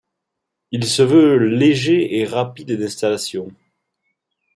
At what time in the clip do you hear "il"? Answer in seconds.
0.71-0.83